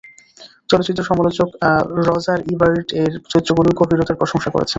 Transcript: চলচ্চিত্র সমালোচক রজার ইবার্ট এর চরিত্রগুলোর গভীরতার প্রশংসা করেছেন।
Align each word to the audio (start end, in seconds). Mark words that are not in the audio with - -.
চলচ্চিত্র 0.69 1.01
সমালোচক 1.03 1.47
রজার 2.01 2.39
ইবার্ট 2.53 2.87
এর 3.01 3.11
চরিত্রগুলোর 3.31 3.77
গভীরতার 3.79 4.19
প্রশংসা 4.21 4.49
করেছেন। 4.51 4.69